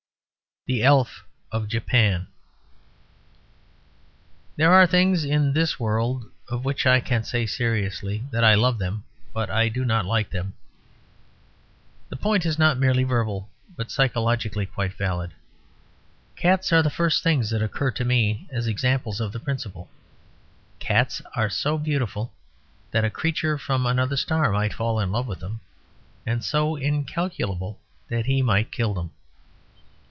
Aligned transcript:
THE 0.67 0.83
ELF 0.83 1.23
OF 1.51 1.67
JAPAN 1.69 2.27
There 4.57 4.71
are 4.71 4.85
things 4.85 5.25
in 5.25 5.53
this 5.53 5.79
world 5.79 6.29
of 6.49 6.63
which 6.63 6.85
I 6.85 6.99
can 6.99 7.23
say 7.23 7.47
seriously 7.47 8.25
that 8.29 8.43
I 8.43 8.53
love 8.53 8.77
them 8.77 9.03
but 9.33 9.49
I 9.49 9.69
do 9.69 9.83
not 9.83 10.05
like 10.05 10.29
them. 10.29 10.53
The 12.09 12.15
point 12.15 12.45
is 12.45 12.59
not 12.59 12.77
merely 12.77 13.03
verbal, 13.03 13.49
but 13.75 13.89
psychologically 13.89 14.67
quite 14.67 14.93
valid. 14.93 15.31
Cats 16.35 16.71
are 16.71 16.83
the 16.83 16.91
first 16.91 17.23
things 17.23 17.49
that 17.49 17.63
occur 17.63 17.89
to 17.91 18.05
me 18.05 18.47
as 18.51 18.67
examples 18.67 19.19
of 19.19 19.31
the 19.31 19.39
principle. 19.39 19.89
Cats 20.77 21.23
are 21.35 21.49
so 21.49 21.79
beautiful 21.79 22.31
that 22.91 23.03
a 23.03 23.09
creature 23.09 23.57
from 23.57 23.87
another 23.87 24.15
star 24.15 24.51
might 24.51 24.75
fall 24.75 24.99
in 24.99 25.11
love 25.11 25.25
with 25.25 25.39
them, 25.39 25.59
and 26.23 26.45
so 26.45 26.75
incalculable 26.75 27.79
that 28.09 28.27
he 28.27 28.43
might 28.43 28.71
kill 28.71 28.93
them. 28.93 29.09